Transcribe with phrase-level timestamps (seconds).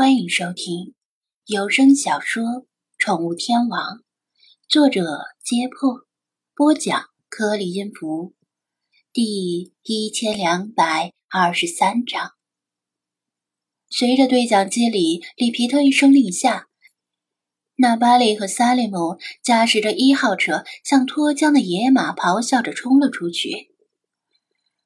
[0.00, 0.94] 欢迎收听
[1.46, 2.44] 有声小说
[2.98, 3.96] 《宠物天王》，
[4.68, 5.02] 作者：
[5.42, 6.06] 揭破，
[6.54, 8.32] 播讲：颗粒音符，
[9.12, 12.34] 第一千两百二十三章。
[13.90, 16.68] 随着对讲机里里皮特一声令下，
[17.74, 23.74] 纳巴利和萨利姆驾驶着一号车，像脱缰的野马，咆哮着冲了出去。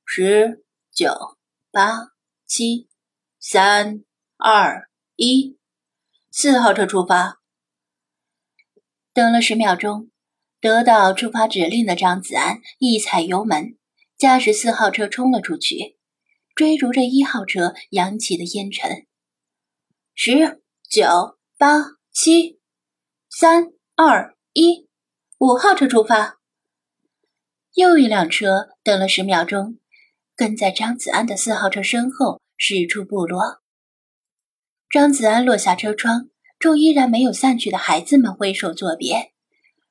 [0.07, 1.37] 十九、
[1.71, 2.13] 八、
[2.47, 2.89] 七、
[3.39, 4.03] 三、
[4.39, 4.91] 二。
[5.25, 5.57] 一，
[6.33, 7.41] 四号车出发。
[9.15, 10.11] 等了十秒钟，
[10.61, 13.79] 得到出发指令的张子安一踩油门，
[14.19, 15.97] 驾驶四号车冲了出去，
[16.57, 19.07] 追逐着一号车扬起的烟尘。
[20.17, 22.59] 十九八七
[23.31, 24.89] 三二一，
[25.39, 26.41] 五号车出发。
[27.75, 29.79] 又一辆车等了十秒钟，
[30.35, 33.62] 跟在张子安的四号车身后驶出部落。
[34.93, 39.33] 张子安落下车窗，冲依然没有散去的孩子们挥手作别，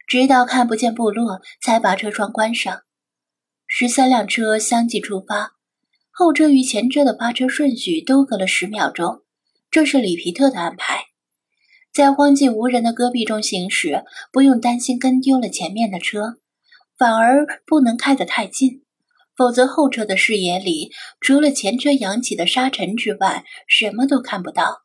[0.06, 2.84] 直到看不见部落，才把车窗关上。
[3.66, 5.54] 十三辆车相继出发，
[6.12, 9.24] 后车与前车的发车顺序都隔了十秒钟，
[9.72, 11.06] 这是里皮特的安排。
[11.92, 16.38] 在荒寂无人的戈壁中行驶，不用担心跟丢了前面的车，
[16.96, 18.84] 反而不能开得太近，
[19.36, 24.84] 否则后车的视野里除了前车扬起的沙尘之外，什么都看不到。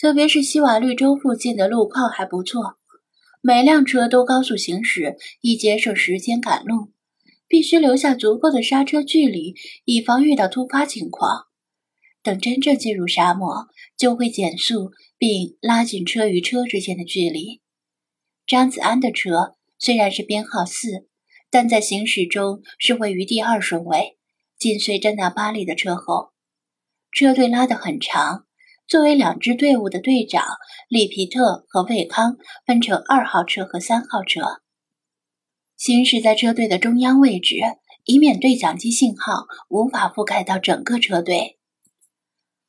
[0.00, 2.78] 特别是西瓦绿洲附近的路况还不错，
[3.42, 6.92] 每辆车都高速行驶，以节省时间赶路。
[7.46, 11.46] 必须留下足够的刹车距离，以防遇到突发情况。
[12.22, 13.66] 等真正进入沙漠，
[13.98, 17.60] 就会减速并拉近车与车之间的距离。
[18.46, 21.08] 张子安的车虽然是编号四，
[21.50, 24.16] 但在行驶中是位于第二顺位，
[24.56, 26.30] 紧随着那巴里的车后。
[27.12, 28.46] 车队拉得很长。
[28.90, 30.44] 作为两支队伍的队长，
[30.88, 34.62] 里皮特和魏康分成二号车和三号车，
[35.76, 37.54] 行驶在车队的中央位置，
[38.02, 41.56] 以免对讲机信号无法覆盖到整个车队。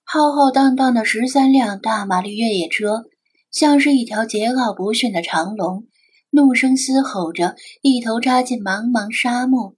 [0.04, 3.06] 浩浩荡荡的十三辆大马力越野车，
[3.50, 5.88] 像是一条桀骜不驯的长龙，
[6.30, 9.76] 怒声嘶吼着，一头扎进茫茫沙漠。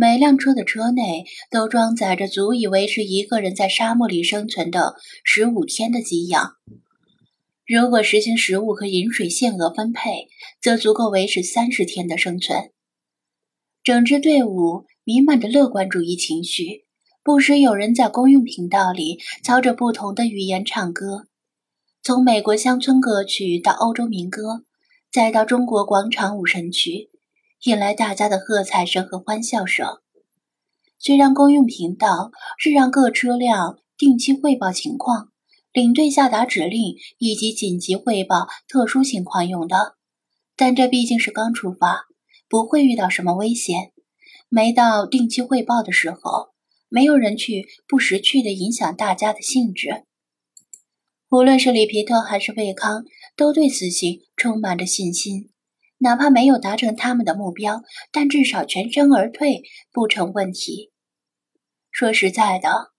[0.00, 4.94] 每辆车的车内都装载着足以维持一个人在沙漠里生存的
[5.24, 6.52] 十五天的给养。
[7.66, 10.28] 如果实行食物和饮水限额分配，
[10.62, 12.70] 则足够维持三十天的生存。
[13.82, 16.84] 整支队伍弥漫着乐观主义情绪，
[17.24, 21.26] 不时有人在公用频道里操着不同的语言唱歌，
[22.04, 24.62] 从美国乡村歌曲到欧洲民歌，
[25.10, 27.10] 再到中国广场舞神曲。
[27.64, 29.98] 引来大家的喝彩声和欢笑声。
[30.98, 35.32] 虽然公用频道是让各车辆定期汇报情况、
[35.72, 39.96] 领队下达指令以及紧急汇报特殊情况用的，
[40.56, 42.06] 但这毕竟是刚出发，
[42.48, 43.92] 不会遇到什么危险。
[44.48, 46.50] 没到定期汇报的时候，
[46.88, 50.04] 没有人去不识趣的影响大家的兴致。
[51.30, 53.04] 无论是里皮特还是魏康，
[53.36, 55.50] 都对此行充满着信心。
[55.98, 57.82] 哪怕没有达成他们的目标，
[58.12, 60.92] 但至少全身而退不成问题。
[61.90, 62.92] 说实在的，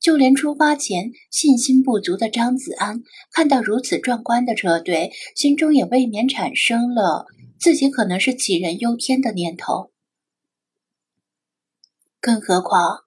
[0.00, 7.26] 就连出发前信心不足的张子安，看到如此壮观的车队，心中也未免产生了
[7.58, 9.92] 自己可能是杞人忧天的念头。
[12.20, 13.00] 更何况，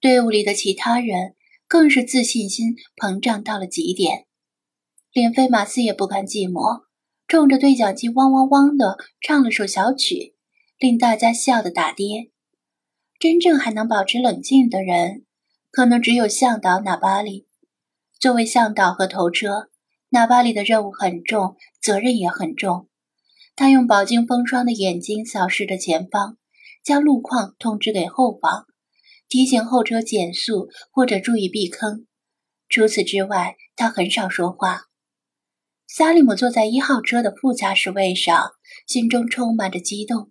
[0.00, 1.36] 队伍里的其他人
[1.68, 4.26] 更是自信心膨胀到了极点，
[5.12, 6.87] 连菲马斯也不甘寂寞。
[7.28, 10.34] 冲着对讲机汪汪汪的唱了首小曲，
[10.78, 12.30] 令大家笑得打跌。
[13.20, 15.26] 真正还能保持冷静的人，
[15.70, 17.46] 可能只有向导纳巴里。
[18.18, 19.68] 作为向导和头车，
[20.08, 22.88] 纳巴里的任务很重，责任也很重。
[23.54, 26.38] 他用饱经风霜的眼睛扫视着前方，
[26.82, 28.64] 将路况通知给后方，
[29.28, 32.06] 提醒后车减速或者注意避坑。
[32.70, 34.87] 除此之外，他很少说话。
[35.90, 38.52] 萨利姆坐在一号车的副驾驶位上，
[38.86, 40.30] 心中充满着激动，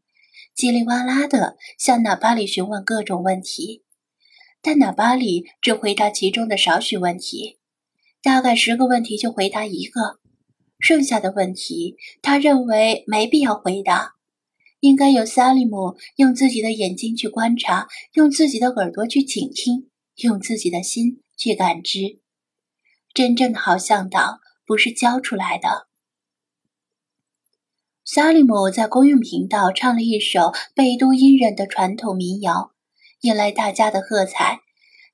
[0.55, 3.83] 叽里哇啦地向纳巴里询问各种问题，
[4.61, 7.57] 但纳巴里只回答其中的少许问题，
[8.21, 10.19] 大概十个问题就回答一个，
[10.77, 14.13] 剩下的问题他认为没必要回答，
[14.79, 22.19] 应该由萨利姆用自己的眼睛去观察，用自己的耳朵去倾听，用自己的心去感知，
[23.11, 24.39] 真正的好向导。
[24.67, 25.87] 不是教出来的。
[28.03, 32.73] 萨利姆在公用频道唱了一首贝都因人的传统民谣，
[33.21, 34.61] 引来大家的喝彩，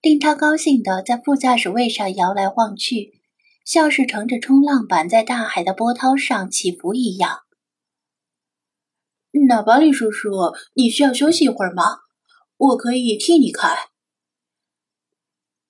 [0.01, 3.21] 令他高兴的在副驾驶位上摇来晃去，
[3.63, 7.39] 像是乘着冲浪板在大海的波涛上起伏一样。
[9.47, 11.99] 那巴里叔叔，你需要休息一会儿吗？
[12.57, 13.67] 我可以替你开。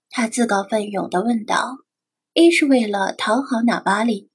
[0.09, 1.77] 他自告奋勇的问道
[2.33, 4.31] ：“一是为了讨好纳巴里，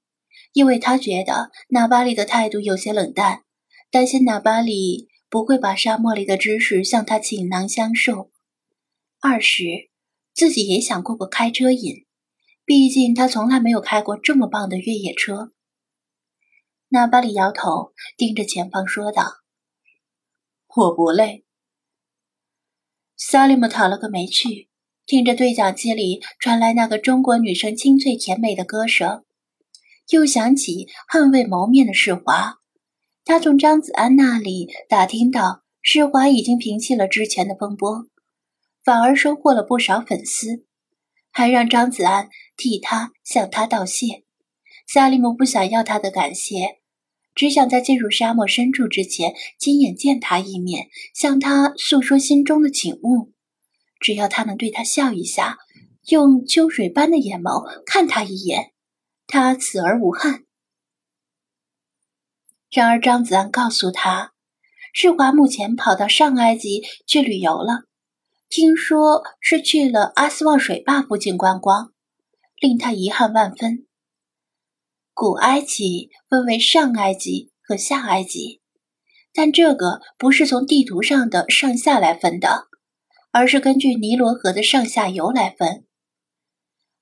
[0.53, 3.43] 因为他觉得纳巴里的态度有些冷淡，
[3.91, 8.31] 担心纳巴里不会把沙漠里的知识向他倾囊相授；
[9.19, 9.63] 二是
[10.33, 12.05] 自己也想过过开车瘾，
[12.63, 15.51] 毕竟他从来没有开过这么棒的越野车。”
[16.87, 19.41] 纳巴里摇头，盯着前方说道
[20.73, 21.43] ：“我不累。”
[23.17, 24.68] 萨利姆讨了个没趣。
[25.09, 29.23] 听着对讲机里传来那个中国女生清脆甜美的歌声，
[30.11, 32.59] 又想起恨未谋面的世华。
[33.25, 38.05] 他从张子安那里打听到，世华已经平息了之前的风波，
[38.85, 40.67] 反而收获了不少粉丝，
[41.31, 44.25] 还让张子安替他向他道谢。
[44.87, 46.77] 萨利姆不想要他的感谢，
[47.33, 53.31] 只想在进入沙漠深处之前亲眼见他一面，向他诉说心中的景物。
[53.99, 55.57] 只要他能对他笑一下，
[56.07, 58.71] 用秋水般的眼眸看他一眼，
[59.27, 60.45] 他死而无憾。
[62.71, 64.31] 然而张子安告诉他，
[64.93, 67.85] 世华目前跑到上埃及去旅游了，
[68.47, 71.91] 听说是去了阿斯旺水坝附近观光，
[72.55, 73.85] 令他遗憾万分。
[75.13, 78.61] 古埃及分为上埃及和下埃及，
[79.33, 82.68] 但这个不是从地图上的上下来分的。
[83.31, 85.85] 而是根据尼罗河的上下游来分。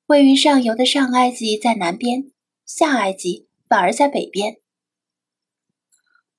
[0.08, 2.32] 位于上游的上埃及在南边，
[2.66, 4.58] 下埃及反而在北边。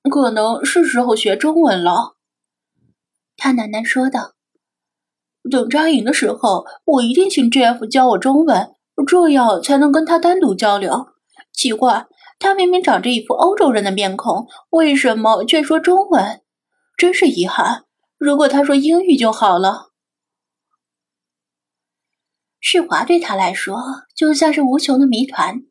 [0.09, 2.15] 可能是时候学中文了，
[3.37, 4.33] 他喃喃说道。
[5.51, 8.75] 等扎营的时候，我一定请 JF 教我中文，
[9.07, 11.07] 这样才能跟他单独交流。
[11.51, 12.07] 奇怪，
[12.39, 16.41] 他明明长着一副欧洲人的面孔，为什么却说中文？
[16.97, 17.85] 真是遗憾。
[18.19, 19.93] 如果他说英语就好了。
[22.59, 23.81] 世华对他来说
[24.13, 25.63] 就像是无穷的谜团，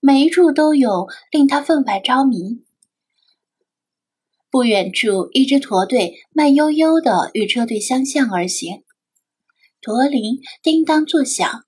[0.00, 2.64] 每一处都有令他分外着迷。
[4.50, 8.82] 不远处，一支驼队慢悠悠的与车队相向而行，
[9.82, 11.66] 驼铃叮当作响，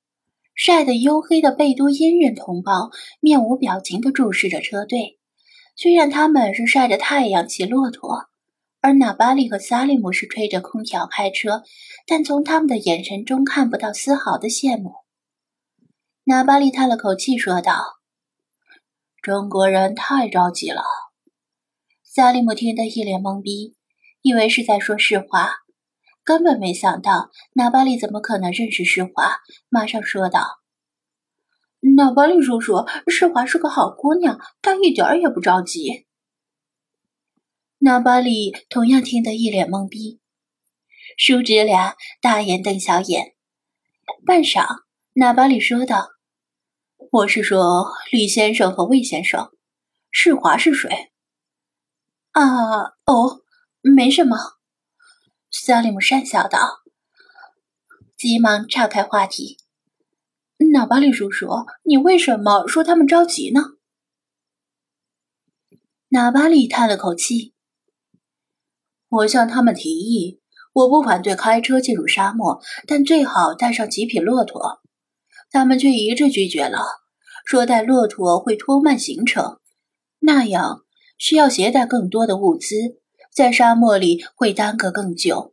[0.55, 2.91] 晒得黝黑的贝都因人同胞
[3.21, 5.19] 面无表情的注视着车队。
[5.77, 8.32] 虽然他们是晒着太阳骑骆驼。
[8.83, 11.63] 而纳巴利和萨利姆是吹着空调开车，
[12.05, 14.97] 但从他们的眼神中看不到丝毫的羡慕。
[16.25, 18.01] 纳巴利叹了口气说道
[19.23, 20.83] ：“中国人太着急了。”
[22.03, 23.77] 萨利姆听得一脸懵逼，
[24.21, 25.59] 以为是在说实话，
[26.25, 29.39] 根本没想到纳巴利怎么可能认识世华，
[29.69, 30.59] 马上说道
[31.97, 36.09] ：“纳巴利叔叔，世华是个好姑娘，她一点也不着急。”
[37.85, 40.21] 纳巴里同样听得一脸懵逼，
[41.17, 43.35] 叔侄俩大眼瞪小眼。
[44.25, 44.85] 半晌，
[45.15, 46.11] 纳巴里说道
[47.11, 49.51] ：“我是说李先生和魏先生，
[50.13, 51.11] 世华是谁？”
[52.31, 53.43] 啊，哦，
[53.81, 54.37] 没什么。
[55.51, 56.83] 萨利姆讪笑道，
[58.17, 59.59] 急忙岔开话题
[60.73, 61.49] ：“纳巴里叔叔，
[61.83, 63.61] 你为什么说他们着急呢？”
[66.11, 67.52] 纳巴里叹了口气。
[69.13, 70.41] 我向他们提议，
[70.73, 74.81] 我不反对开车进入沙漠，但最好带上几匹骆驼。
[75.51, 76.79] 他们却一致拒绝了，
[77.45, 79.59] 说带骆驼会拖慢行程，
[80.21, 80.85] 那样
[81.19, 83.01] 需要携带更多的物资，
[83.31, 85.53] 在沙漠里会耽搁更久，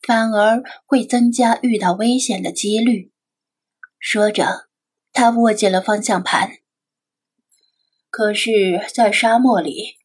[0.00, 3.12] 反而会增加遇到危险的几率。
[3.98, 4.68] 说着，
[5.12, 6.48] 他握紧了方向盘。
[8.08, 9.96] 可是，在沙漠里，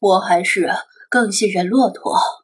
[0.00, 0.72] 我还是。
[1.14, 2.43] 更信任骆驼。